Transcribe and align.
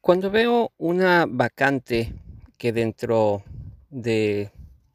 Cuando 0.00 0.30
veo 0.30 0.72
una 0.78 1.26
vacante 1.28 2.14
que 2.56 2.72
dentro 2.72 3.44
de 3.90 4.50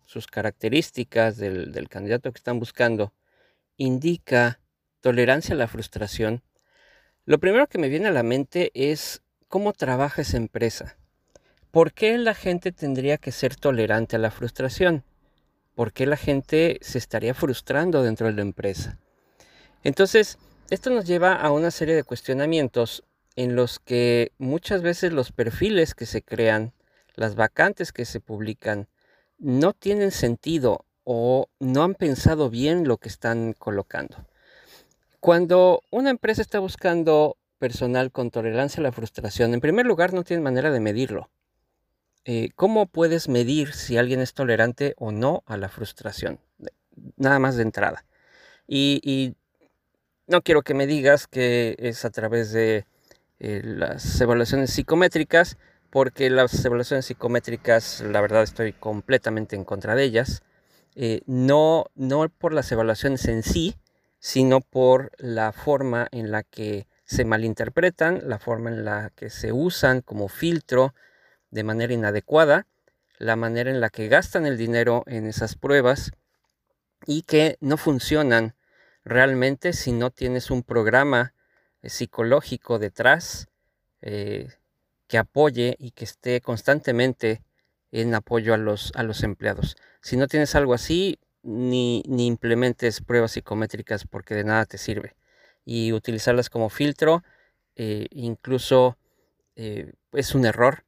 sus 0.05 0.25
características 0.25 1.37
del, 1.37 1.87
candidato 1.89 2.31
que 2.31 2.39
están 2.39 2.57
buscando 2.57 3.13
indica 3.77 4.59
tolerancia 5.01 5.53
a 5.53 5.59
la 5.59 5.67
frustración, 5.67 6.41
lo 7.25 7.37
primero 7.37 7.67
que 7.67 7.77
me 7.77 7.87
viene 7.87 8.07
a 8.07 8.11
la 8.11 8.23
mente 8.23 8.71
es 8.73 9.21
cómo 9.47 9.73
trabaja 9.73 10.23
esa 10.23 10.37
empresa. 10.37 10.97
¿Por 11.69 11.93
qué 11.93 12.17
la 12.17 12.33
gente 12.33 12.71
tendría 12.71 13.17
que 13.19 13.31
ser 13.31 13.55
tolerante 13.55 14.15
a 14.15 14.19
la 14.19 14.31
frustración? 14.31 15.03
¿Por 15.75 15.93
qué 15.93 16.07
la 16.07 16.17
gente 16.17 16.79
se 16.81 16.97
estaría 16.97 17.35
frustrando 17.35 18.01
dentro 18.01 18.25
de 18.25 18.33
la 18.33 18.41
empresa? 18.41 18.97
Entonces, 19.83 20.39
esto 20.71 20.89
nos 20.89 21.05
lleva 21.05 21.35
a 21.35 21.51
una 21.51 21.69
serie 21.69 21.93
de 21.93 22.03
cuestionamientos 22.03 23.03
en 23.35 23.55
los 23.55 23.79
que 23.79 24.31
muchas 24.37 24.81
veces 24.81 25.11
los 25.13 25.31
perfiles 25.31 25.93
que 25.93 26.05
se 26.05 26.21
crean, 26.21 26.73
las 27.15 27.35
vacantes 27.35 27.91
que 27.91 28.05
se 28.05 28.19
publican, 28.19 28.87
no 29.37 29.73
tienen 29.73 30.11
sentido 30.11 30.85
o 31.03 31.49
no 31.59 31.83
han 31.83 31.95
pensado 31.95 32.49
bien 32.49 32.87
lo 32.87 32.97
que 32.97 33.09
están 33.09 33.53
colocando. 33.53 34.25
Cuando 35.19 35.81
una 35.91 36.09
empresa 36.09 36.41
está 36.41 36.59
buscando 36.59 37.37
personal 37.59 38.11
con 38.11 38.31
tolerancia 38.31 38.79
a 38.79 38.83
la 38.83 38.91
frustración, 38.91 39.53
en 39.53 39.61
primer 39.61 39.85
lugar 39.85 40.13
no 40.13 40.23
tiene 40.23 40.43
manera 40.43 40.71
de 40.71 40.79
medirlo. 40.79 41.29
Eh, 42.23 42.49
¿Cómo 42.55 42.87
puedes 42.87 43.29
medir 43.29 43.73
si 43.73 43.97
alguien 43.97 44.19
es 44.19 44.33
tolerante 44.33 44.95
o 44.97 45.11
no 45.11 45.43
a 45.45 45.57
la 45.57 45.69
frustración? 45.69 46.39
Nada 47.17 47.39
más 47.39 47.55
de 47.55 47.63
entrada. 47.63 48.05
y 48.67 49.35
no 50.27 50.41
quiero 50.41 50.63
que 50.63 50.73
me 50.73 50.87
digas 50.87 51.27
que 51.27 51.75
es 51.77 52.03
a 52.03 52.09
través 52.09 52.51
de 52.51 52.85
eh, 53.39 53.61
las 53.63 54.19
evaluaciones 54.21 54.71
psicométricas, 54.71 55.57
porque 55.89 56.29
las 56.29 56.63
evaluaciones 56.65 57.05
psicométricas, 57.05 58.01
la 58.01 58.21
verdad, 58.21 58.43
estoy 58.43 58.73
completamente 58.73 59.55
en 59.55 59.63
contra 59.63 59.95
de 59.95 60.03
ellas. 60.03 60.43
Eh, 60.95 61.21
no, 61.25 61.85
no 61.95 62.27
por 62.29 62.53
las 62.53 62.71
evaluaciones 62.71 63.25
en 63.25 63.43
sí, 63.43 63.75
sino 64.19 64.61
por 64.61 65.11
la 65.17 65.51
forma 65.51 66.07
en 66.11 66.31
la 66.31 66.43
que 66.43 66.87
se 67.03 67.25
malinterpretan, 67.25 68.21
la 68.27 68.39
forma 68.39 68.71
en 68.71 68.83
la 68.83 69.11
que 69.15 69.29
se 69.29 69.51
usan 69.51 70.01
como 70.01 70.27
filtro 70.27 70.95
de 71.51 71.63
manera 71.63 71.93
inadecuada, 71.93 72.65
la 73.19 73.35
manera 73.35 73.69
en 73.69 73.79
la 73.79 73.89
que 73.89 74.07
gastan 74.07 74.45
el 74.45 74.57
dinero 74.57 75.03
en 75.05 75.27
esas 75.27 75.55
pruebas 75.55 76.11
y 77.05 77.21
que 77.21 77.57
no 77.61 77.77
funcionan 77.77 78.55
realmente 79.03 79.73
si 79.73 79.91
no 79.91 80.09
tienes 80.09 80.49
un 80.49 80.63
programa 80.63 81.34
psicológico 81.89 82.79
detrás 82.79 83.47
eh, 84.01 84.49
que 85.07 85.17
apoye 85.17 85.75
y 85.79 85.91
que 85.91 86.05
esté 86.05 86.41
constantemente 86.41 87.41
en 87.91 88.13
apoyo 88.15 88.53
a 88.53 88.57
los, 88.57 88.91
a 88.95 89.03
los 89.03 89.23
empleados. 89.23 89.75
Si 90.01 90.17
no 90.17 90.27
tienes 90.27 90.55
algo 90.55 90.73
así, 90.73 91.19
ni, 91.43 92.03
ni 92.07 92.27
implementes 92.27 93.01
pruebas 93.01 93.31
psicométricas 93.33 94.05
porque 94.05 94.35
de 94.35 94.43
nada 94.43 94.65
te 94.65 94.77
sirve. 94.77 95.15
Y 95.63 95.93
utilizarlas 95.93 96.49
como 96.49 96.69
filtro 96.69 97.23
eh, 97.75 98.07
incluso 98.11 98.97
es 99.55 100.35
un 100.35 100.45
error 100.45 100.83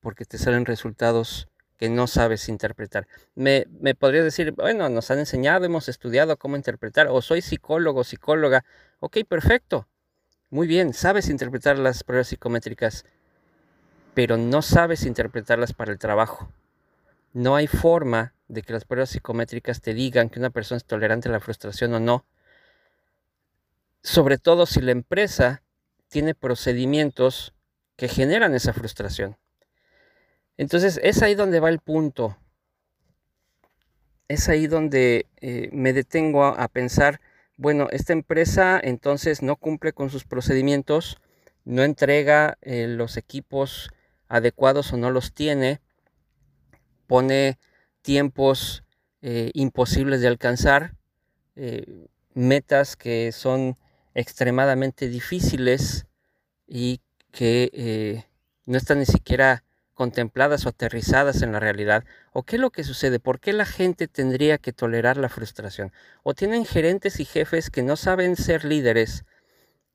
porque 0.00 0.24
te 0.24 0.38
salen 0.38 0.66
resultados 0.66 1.48
que 1.76 1.88
no 1.90 2.06
sabes 2.06 2.48
interpretar. 2.48 3.06
Me, 3.34 3.66
me 3.80 3.94
podrías 3.94 4.24
decir, 4.24 4.52
bueno, 4.52 4.88
nos 4.88 5.10
han 5.10 5.18
enseñado, 5.18 5.64
hemos 5.64 5.88
estudiado 5.88 6.36
cómo 6.36 6.56
interpretar, 6.56 7.08
o 7.08 7.20
soy 7.20 7.42
psicólogo, 7.42 8.04
psicóloga. 8.04 8.64
Ok, 9.00 9.18
perfecto. 9.28 9.88
Muy 10.48 10.68
bien, 10.68 10.94
sabes 10.94 11.28
interpretar 11.28 11.76
las 11.76 12.04
pruebas 12.04 12.28
psicométricas, 12.28 13.04
pero 14.14 14.36
no 14.36 14.62
sabes 14.62 15.04
interpretarlas 15.04 15.72
para 15.72 15.90
el 15.90 15.98
trabajo. 15.98 16.52
No 17.32 17.56
hay 17.56 17.66
forma 17.66 18.32
de 18.46 18.62
que 18.62 18.72
las 18.72 18.84
pruebas 18.84 19.10
psicométricas 19.10 19.80
te 19.80 19.92
digan 19.92 20.28
que 20.28 20.38
una 20.38 20.50
persona 20.50 20.76
es 20.76 20.84
tolerante 20.84 21.28
a 21.28 21.32
la 21.32 21.40
frustración 21.40 21.94
o 21.94 22.00
no. 22.00 22.24
Sobre 24.02 24.38
todo 24.38 24.66
si 24.66 24.80
la 24.80 24.92
empresa 24.92 25.62
tiene 26.08 26.36
procedimientos 26.36 27.52
que 27.96 28.06
generan 28.06 28.54
esa 28.54 28.72
frustración. 28.72 29.36
Entonces 30.58 31.00
es 31.02 31.22
ahí 31.22 31.34
donde 31.34 31.58
va 31.58 31.70
el 31.70 31.80
punto. 31.80 32.36
Es 34.28 34.48
ahí 34.48 34.68
donde 34.68 35.26
eh, 35.40 35.70
me 35.72 35.92
detengo 35.92 36.44
a 36.44 36.68
pensar 36.68 37.20
bueno, 37.56 37.88
esta 37.90 38.12
empresa 38.12 38.78
entonces 38.82 39.42
no 39.42 39.56
cumple 39.56 39.92
con 39.92 40.10
sus 40.10 40.24
procedimientos, 40.24 41.18
no 41.64 41.82
entrega 41.82 42.58
eh, 42.62 42.86
los 42.86 43.16
equipos 43.16 43.90
adecuados 44.28 44.92
o 44.92 44.96
no 44.96 45.10
los 45.10 45.32
tiene, 45.32 45.80
pone 47.06 47.58
tiempos 48.02 48.84
eh, 49.22 49.50
imposibles 49.54 50.20
de 50.20 50.28
alcanzar, 50.28 50.94
eh, 51.56 52.06
metas 52.34 52.96
que 52.96 53.32
son 53.32 53.78
extremadamente 54.14 55.08
difíciles 55.08 56.06
y 56.66 57.00
que 57.32 58.24
no 58.66 58.78
están 58.78 58.98
ni 58.98 59.06
siquiera 59.06 59.64
contempladas 59.96 60.66
o 60.66 60.68
aterrizadas 60.68 61.40
en 61.42 61.52
la 61.52 61.58
realidad? 61.58 62.04
¿O 62.32 62.44
qué 62.44 62.56
es 62.56 62.60
lo 62.60 62.70
que 62.70 62.84
sucede? 62.84 63.18
¿Por 63.18 63.40
qué 63.40 63.54
la 63.54 63.64
gente 63.64 64.06
tendría 64.06 64.58
que 64.58 64.72
tolerar 64.72 65.16
la 65.16 65.30
frustración? 65.30 65.90
¿O 66.22 66.34
tienen 66.34 66.66
gerentes 66.66 67.18
y 67.18 67.24
jefes 67.24 67.70
que 67.70 67.82
no 67.82 67.96
saben 67.96 68.36
ser 68.36 68.64
líderes 68.64 69.24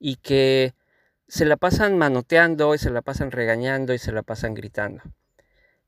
y 0.00 0.16
que 0.16 0.74
se 1.28 1.46
la 1.46 1.56
pasan 1.56 1.96
manoteando 1.96 2.74
y 2.74 2.78
se 2.78 2.90
la 2.90 3.00
pasan 3.00 3.30
regañando 3.30 3.94
y 3.94 3.98
se 3.98 4.10
la 4.10 4.22
pasan 4.22 4.54
gritando? 4.54 5.02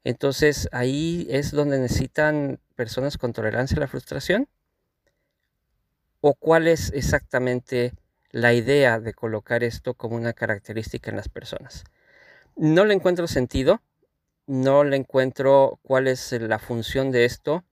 Entonces 0.04 0.68
ahí 0.70 1.26
es 1.28 1.50
donde 1.50 1.78
necesitan 1.78 2.60
personas 2.76 3.18
con 3.18 3.32
tolerancia 3.32 3.76
a 3.78 3.80
la 3.80 3.88
frustración. 3.88 4.48
¿O 6.20 6.34
cuál 6.34 6.68
es 6.68 6.92
exactamente 6.92 7.94
la 8.30 8.54
idea 8.54 9.00
de 9.00 9.12
colocar 9.12 9.64
esto 9.64 9.94
como 9.94 10.14
una 10.14 10.34
característica 10.34 11.10
en 11.10 11.16
las 11.16 11.28
personas? 11.28 11.82
No 12.54 12.84
le 12.84 12.94
encuentro 12.94 13.26
sentido 13.26 13.82
no 14.46 14.84
le 14.84 14.96
encuentro 14.96 15.78
cuál 15.82 16.08
es 16.08 16.32
la 16.32 16.58
función 16.58 17.10
de 17.10 17.24
esto 17.24 17.64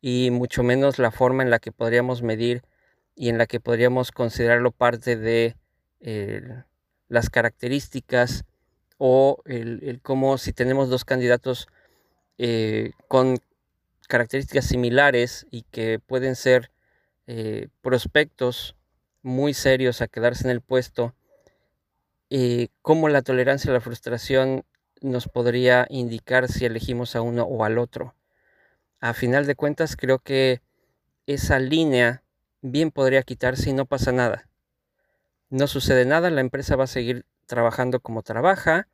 y 0.00 0.30
mucho 0.30 0.62
menos 0.62 0.98
la 0.98 1.10
forma 1.10 1.42
en 1.42 1.50
la 1.50 1.58
que 1.58 1.72
podríamos 1.72 2.22
medir 2.22 2.62
y 3.16 3.28
en 3.28 3.38
la 3.38 3.46
que 3.46 3.60
podríamos 3.60 4.12
considerarlo 4.12 4.70
parte 4.70 5.16
de 5.16 5.56
las 7.08 7.30
características 7.30 8.44
o 8.98 9.42
el, 9.46 10.00
cómo 10.02 10.38
si 10.38 10.52
tenemos 10.52 10.88
dos 10.88 11.04
candidatos 11.04 11.68
eh, 12.38 12.92
con 13.08 13.38
características 14.08 14.66
similares 14.66 15.46
y 15.50 15.62
que 15.62 15.98
pueden 15.98 16.36
ser 16.36 16.70
eh, 17.26 17.68
prospectos 17.80 18.76
muy 19.22 19.54
serios 19.54 20.02
a 20.02 20.08
quedarse 20.08 20.44
en 20.44 20.50
el 20.50 20.60
puesto, 20.60 21.14
eh, 22.30 22.68
cómo 22.82 23.08
la 23.08 23.22
tolerancia 23.22 23.70
a 23.70 23.74
la 23.74 23.80
frustración 23.80 24.64
nos 25.04 25.28
podría 25.28 25.86
indicar 25.90 26.48
si 26.48 26.64
elegimos 26.64 27.14
a 27.14 27.20
uno 27.20 27.44
o 27.44 27.64
al 27.64 27.78
otro. 27.78 28.14
A 29.00 29.12
final 29.12 29.46
de 29.46 29.54
cuentas, 29.54 29.96
creo 29.96 30.18
que 30.18 30.62
esa 31.26 31.58
línea 31.58 32.22
bien 32.62 32.90
podría 32.90 33.22
quitarse 33.22 33.70
y 33.70 33.74
no 33.74 33.84
pasa 33.84 34.12
nada. 34.12 34.48
No 35.50 35.66
sucede 35.66 36.06
nada, 36.06 36.30
la 36.30 36.40
empresa 36.40 36.74
va 36.74 36.84
a 36.84 36.88
seguir 36.88 37.26
trabajando 37.46 38.00
como 38.00 38.22
trabaja 38.22 38.88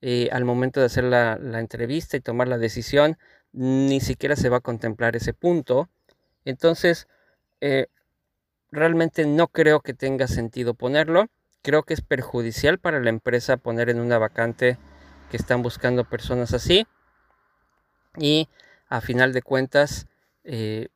eh, 0.00 0.28
al 0.30 0.44
momento 0.44 0.78
de 0.78 0.86
hacer 0.86 1.02
la, 1.02 1.32
entrevista 1.58 2.16
y 2.16 2.20
tomar 2.20 2.46
la 2.46 2.58
decisión, 2.58 3.18
ni 3.52 4.00
siquiera 4.00 4.36
se 4.36 4.48
va 4.48 4.58
a 4.58 4.60
contemplar 4.60 5.16
ese 5.16 5.34
punto. 5.34 5.88
Entonces, 6.44 7.08
eh, 7.60 7.88
realmente 8.70 9.26
no 9.26 9.48
creo 9.48 9.80
que 9.80 9.94
tenga 9.94 10.28
sentido 10.28 10.74
ponerlo. 10.74 11.26
Creo 11.62 11.82
que 11.82 11.94
es 11.94 12.00
perjudicial 12.00 12.78
para 12.78 13.00
la 13.00 13.10
empresa 13.10 13.56
poner 13.56 13.90
en 13.90 13.98
una 13.98 14.18
vacante 14.18 14.78
que 15.30 15.36
están 15.36 15.62
buscando 15.62 16.04
personas 16.04 16.54
así. 16.54 16.86
Y 18.16 18.48
a 18.88 19.00
final 19.00 19.32
de 19.32 19.42
cuentas, 19.42 20.06
eh, 20.44 20.88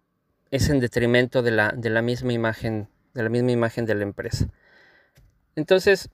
es 0.50 0.68
en 0.68 0.80
detrimento 0.80 1.42
de 1.42 1.50
la, 1.50 1.72
de 1.74 1.90
la 1.90 2.02
misma 2.02 2.32
imagen, 2.32 2.88
de 3.14 3.22
la 3.22 3.28
misma 3.28 3.52
imagen 3.52 3.86
de 3.86 3.94
la 3.94 4.02
empresa. 4.02 4.48
Entonces, 5.56 6.10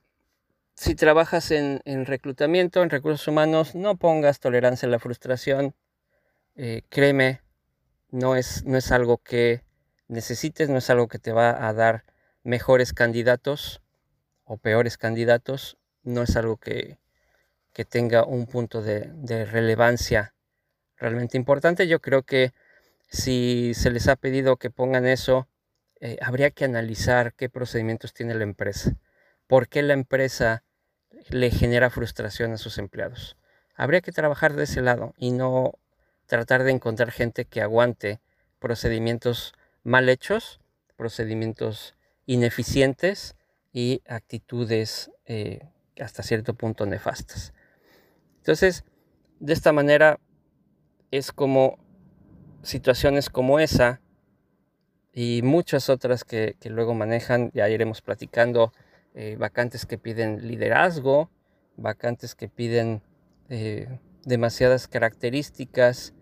si 0.75 0.95
trabajas 0.95 1.51
en, 1.51 1.81
reclutamiento, 2.05 2.81
en 2.81 2.89
recursos 2.89 3.27
humanos, 3.27 3.75
no 3.75 3.97
pongas 3.97 4.39
tolerancia 4.39 4.87
a 4.87 4.91
la 4.91 4.99
frustración. 4.99 5.75
Eh, 6.55 6.83
créeme, 6.87 7.41
no 8.11 8.37
es, 8.37 8.63
no 8.65 8.77
es 8.77 8.91
algo 8.93 9.17
que 9.17 9.63
necesites, 10.07 10.69
no 10.69 10.77
es 10.77 10.89
algo 10.89 11.09
que 11.09 11.19
te 11.19 11.33
va 11.33 11.67
a 11.67 11.73
dar 11.73 12.05
mejores 12.43 12.93
candidatos 12.93 13.81
o 14.45 14.55
peores 14.57 14.97
candidatos, 14.97 15.77
no 16.03 16.23
es 16.23 16.37
algo 16.37 16.55
que, 16.55 16.97
tenga 17.85 18.23
un 18.25 18.45
punto 18.45 18.81
de, 18.81 19.11
relevancia 19.45 20.33
realmente 20.97 21.37
importante. 21.37 21.87
Yo 21.87 21.99
creo 21.99 22.23
que 22.23 22.53
si 23.09 23.73
se 23.73 23.91
les 23.91 24.07
ha 24.07 24.15
pedido 24.15 24.57
que 24.57 24.69
pongan 24.69 25.05
eso, 25.05 25.47
eh, 26.01 26.17
habría 26.21 26.51
que 26.51 26.65
analizar 26.65 27.33
qué 27.33 27.49
procedimientos 27.49 28.13
tiene 28.13 28.35
la 28.35 28.43
empresa, 28.43 28.95
por 29.47 29.67
qué 29.67 29.81
la 29.81 29.93
empresa 29.93 30.63
le 31.29 31.51
genera 31.51 31.89
frustración 31.89 32.53
a 32.53 32.57
sus 32.57 32.77
empleados. 32.77 33.37
Habría 33.75 34.01
que 34.01 34.11
trabajar 34.11 34.53
de 34.53 34.63
ese 34.63 34.81
lado 34.81 35.13
y 35.17 35.31
no 35.31 35.73
tratar 36.27 36.63
de 36.63 36.71
encontrar 36.71 37.11
gente 37.11 37.45
que 37.45 37.61
aguante 37.61 38.19
procedimientos 38.59 39.53
mal 39.83 40.09
hechos, 40.09 40.59
procedimientos 40.95 41.95
ineficientes 42.25 43.35
y 43.71 44.01
actitudes 44.07 45.11
eh, 45.25 45.67
hasta 45.99 46.23
cierto 46.23 46.53
punto 46.53 46.85
nefastas. 46.85 47.53
Entonces, 48.39 48.83
de 49.39 49.53
esta 49.53 49.71
manera 49.71 50.19
es 51.11 51.31
como 51.31 51.77
situaciones 52.61 53.29
como 53.29 53.59
esa 53.59 54.01
y 55.13 55.41
muchas 55.43 55.89
otras 55.89 56.23
que 56.23 56.55
luego 56.65 56.93
manejan, 56.93 57.51
ya 57.53 57.69
iremos 57.69 58.01
platicando 58.01 58.73
eh, 59.15 59.35
vacantes 59.37 59.85
que 59.85 59.97
piden 59.97 60.47
liderazgo, 60.47 61.31
vacantes 61.77 62.35
que 62.35 62.47
piden 62.47 63.01
eh, 63.49 63.99
demasiadas 64.23 64.87
características, 64.87 66.13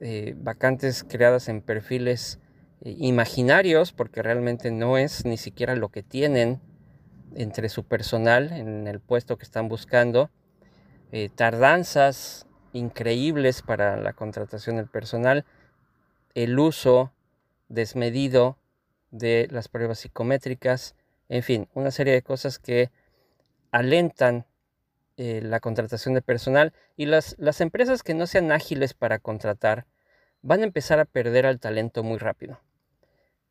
eh, 0.00 0.34
vacantes 0.38 1.04
creadas 1.04 1.48
en 1.48 1.60
perfiles 1.60 2.38
imaginarios, 2.82 3.92
porque 3.92 4.22
realmente 4.22 4.70
no 4.70 4.96
es 4.96 5.26
ni 5.26 5.36
siquiera 5.36 5.74
lo 5.74 5.90
que 5.90 6.02
tienen 6.02 6.62
entre 7.34 7.68
su 7.68 7.84
personal 7.84 8.52
en 8.52 8.86
el 8.86 9.00
puesto 9.00 9.36
que 9.36 9.44
están 9.44 9.68
buscando, 9.68 10.30
tardanzas 11.34 12.46
increíbles 12.72 13.62
para 13.62 13.96
la 13.96 14.12
contratación 14.12 14.76
del 14.76 14.86
personal, 14.86 15.44
el 16.34 16.58
uso 16.58 17.12
desmedido 17.68 18.56
de 19.10 19.48
las 19.50 19.68
pruebas 19.68 20.00
psicométricas, 20.00 20.94
en 21.28 21.42
fin, 21.42 21.68
una 21.74 21.90
serie 21.90 22.12
de 22.12 22.22
cosas 22.22 22.58
que 22.58 22.90
alentan 23.70 24.46
eh, 25.16 25.40
la 25.42 25.60
contratación 25.60 26.14
de 26.14 26.22
personal 26.22 26.72
y 26.96 27.06
las, 27.06 27.36
las 27.38 27.60
empresas 27.60 28.02
que 28.02 28.14
no 28.14 28.26
sean 28.26 28.52
ágiles 28.52 28.94
para 28.94 29.18
contratar 29.18 29.86
van 30.42 30.60
a 30.60 30.64
empezar 30.64 30.98
a 30.98 31.04
perder 31.04 31.46
al 31.46 31.60
talento 31.60 32.02
muy 32.02 32.18
rápido. 32.18 32.60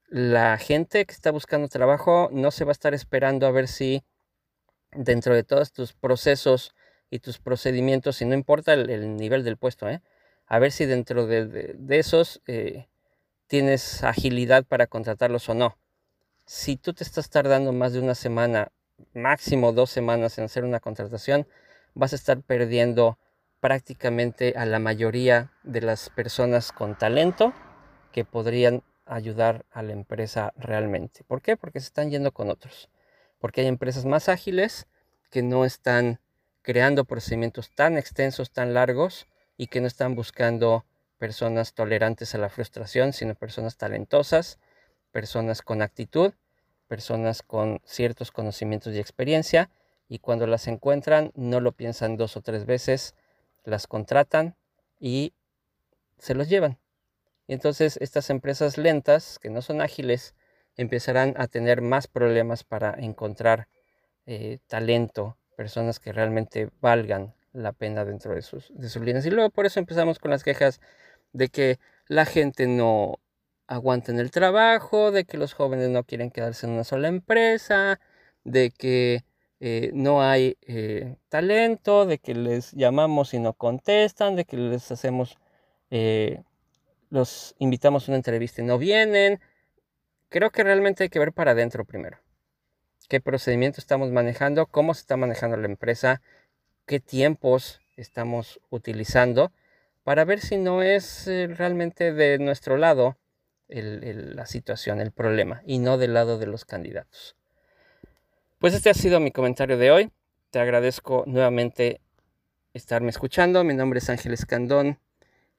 La 0.07 0.57
gente 0.57 1.05
que 1.05 1.13
está 1.13 1.31
buscando 1.31 1.67
trabajo 1.67 2.29
no 2.31 2.51
se 2.51 2.65
va 2.65 2.71
a 2.71 2.73
estar 2.73 2.93
esperando 2.93 3.45
a 3.45 3.51
ver 3.51 3.67
si 3.67 4.03
dentro 4.91 5.35
de 5.35 5.43
todos 5.43 5.71
tus 5.71 5.93
procesos 5.93 6.73
y 7.09 7.19
tus 7.19 7.39
procedimientos, 7.39 8.21
y 8.21 8.25
no 8.25 8.33
importa 8.33 8.73
el, 8.73 9.15
nivel 9.17 9.43
del 9.43 9.57
puesto, 9.57 9.89
¿eh? 9.89 10.01
a 10.47 10.59
ver 10.59 10.71
si 10.71 10.85
dentro 10.85 11.27
de, 11.27 11.75
esos 11.89 12.41
eh, 12.47 12.87
tienes 13.47 14.03
agilidad 14.03 14.65
para 14.65 14.87
contratarlos 14.87 15.49
o 15.49 15.53
no 15.53 15.77
si 16.49 16.77
tú 16.77 16.93
te 16.93 17.03
estás 17.03 17.29
tardando 17.29 17.73
más 17.73 17.93
de 17.93 17.99
una 17.99 18.15
semana, 18.15 18.71
máximo 19.13 19.71
dos 19.71 19.91
semanas 19.91 20.39
en 20.39 20.45
hacer 20.45 20.63
una 20.65 20.79
contratación, 20.79 21.47
vas 21.93 22.11
a 22.11 22.15
estar 22.15 22.41
perdiendo 22.41 23.19
prácticamente 23.59 24.55
a 24.57 24.65
la 24.65 24.79
mayoría 24.79 25.51
de 25.61 25.81
las 25.81 26.09
personas 26.09 26.71
con 26.71 26.97
talento 26.97 27.53
que 28.11 28.25
podrían 28.25 28.81
ayudar 29.05 29.63
a 29.69 29.83
la 29.83 29.93
empresa 29.93 30.51
realmente. 30.57 31.23
¿Por 31.23 31.43
qué? 31.43 31.55
Porque 31.55 31.81
se 31.81 31.85
están 31.85 32.09
yendo 32.09 32.31
con 32.31 32.49
otros. 32.49 32.89
Porque 33.37 33.61
hay 33.61 33.67
empresas 33.67 34.05
más 34.05 34.27
ágiles 34.27 34.87
que 35.29 35.43
no 35.43 35.65
están 35.65 36.19
creando 36.69 37.03
procedimientos 37.03 37.71
tan 37.71 37.97
extensos, 37.97 38.51
tan 38.51 38.75
largos 38.75 39.25
y 39.57 39.65
que 39.65 39.81
no 39.81 39.87
están 39.87 40.13
buscando 40.13 40.85
personas 41.17 41.73
tolerantes 41.73 42.35
a 42.35 42.37
la 42.37 42.47
frustración, 42.47 43.11
sino 43.11 43.33
personas 43.33 43.75
talentosas 43.75 44.59
personas 45.11 45.63
con 45.63 45.81
actitud, 45.81 46.31
personas 46.87 47.41
con 47.41 47.81
ciertos 47.85 48.29
conocimientos 48.29 48.93
y 48.93 48.99
experiencia, 48.99 49.71
y 50.07 50.19
cuando 50.19 50.45
las 50.45 50.67
encuentran 50.67 51.31
no 51.33 51.59
lo 51.59 51.71
piensan 51.71 52.17
dos 52.17 52.37
o 52.37 52.41
tres 52.41 52.67
veces, 52.67 53.15
las 53.63 53.87
contratan 53.87 54.55
y 54.99 55.33
se 56.19 56.35
los 56.35 56.49
llevan. 56.49 56.77
Y 57.47 57.53
entonces 57.53 57.97
estas 57.99 58.29
empresas 58.29 58.77
lentas, 58.77 59.39
que 59.39 59.49
no 59.49 59.63
son 59.63 59.81
ágiles, 59.81 60.35
empezarán 60.75 61.33
a 61.35 61.47
tener 61.47 61.81
más 61.81 62.05
problemas 62.05 62.63
para 62.63 62.93
encontrar 62.93 63.69
eh, 64.27 64.59
talento, 64.67 65.35
personas 65.59 65.99
que 65.99 66.13
realmente 66.13 66.69
valgan 66.79 67.33
la 67.51 67.73
pena 67.73 68.05
dentro 68.05 68.33
de 68.33 68.41
sus, 68.41 68.71
de 68.73 68.87
sus 68.87 69.01
líneas. 69.03 69.25
Y 69.25 69.29
luego 69.29 69.49
por 69.49 69.65
eso 69.65 69.81
empezamos 69.81 70.17
con 70.17 70.31
las 70.31 70.41
quejas 70.41 70.79
de 71.33 71.49
que 71.49 71.79
la 72.07 72.23
gente 72.23 72.65
no, 72.65 73.19
aguanten 73.67 74.19
el 74.19 74.31
trabajo, 74.31 75.11
de 75.11 75.25
que 75.25 75.37
los 75.37 75.53
jóvenes 75.53 75.89
no 75.89 76.05
quieren 76.05 76.31
quedarse 76.31 76.65
en 76.65 76.71
una 76.71 76.85
sola 76.85 77.09
empresa, 77.09 77.99
de 78.45 78.71
que 78.71 79.25
eh, 79.59 79.91
no 79.93 80.21
hay 80.21 80.57
eh, 80.61 81.17
talento, 81.27 82.05
de 82.05 82.19
que 82.19 82.35
les 82.35 82.71
llamamos 82.71 83.33
y 83.33 83.39
no 83.39 83.51
contestan, 83.51 84.37
de 84.37 84.45
que 84.45 84.55
les 84.55 84.89
hacemos, 84.93 85.37
eh, 85.91 86.41
los 87.09 87.53
invitamos 87.59 88.07
a 88.07 88.11
una 88.13 88.17
entrevista 88.17 88.61
y 88.61 88.65
no 88.65 88.77
vienen. 88.77 89.41
Creo 90.29 90.51
que 90.51 90.63
realmente 90.63 91.03
hay 91.03 91.09
que 91.09 91.19
ver 91.19 91.33
para 91.33 91.51
adentro 91.51 91.83
primero. 91.83 92.17
¿Qué 93.09 93.19
procedimiento 93.19 93.81
estamos 93.81 94.11
manejando? 94.11 94.67
¿Cómo 94.67 94.93
se 94.93 95.01
está 95.01 95.17
manejando 95.17 95.57
la 95.57 95.65
empresa? 95.65 96.21
¿Qué 96.85 96.99
tiempos 96.99 97.81
estamos 97.97 98.61
utilizando? 98.69 99.51
Para 100.03 100.25
ver 100.25 100.39
si 100.39 100.57
no 100.57 100.83
es 100.83 101.25
realmente 101.25 102.13
de 102.13 102.37
nuestro 102.37 102.77
lado 102.77 103.17
la 103.67 104.45
situación, 104.45 105.01
el 105.01 105.11
problema, 105.11 105.63
y 105.65 105.79
no 105.79 105.97
del 105.97 106.13
lado 106.13 106.37
de 106.37 106.45
los 106.45 106.65
candidatos. 106.65 107.35
Pues 108.59 108.75
este 108.75 108.91
ha 108.91 108.93
sido 108.93 109.19
mi 109.19 109.31
comentario 109.31 109.79
de 109.79 109.89
hoy. 109.89 110.11
Te 110.51 110.59
agradezco 110.59 111.23
nuevamente 111.25 112.01
estarme 112.75 113.09
escuchando. 113.09 113.63
Mi 113.63 113.73
nombre 113.73 113.97
es 113.97 114.09
Ángel 114.11 114.33
Escandón. 114.33 114.99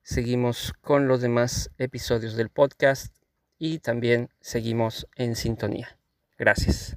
Seguimos 0.04 0.72
con 0.80 1.08
los 1.08 1.20
demás 1.20 1.72
episodios 1.78 2.36
del 2.36 2.48
podcast 2.48 3.12
y 3.58 3.80
también 3.80 4.30
seguimos 4.40 5.08
en 5.16 5.34
sintonía. 5.34 5.98
Gracias. 6.38 6.96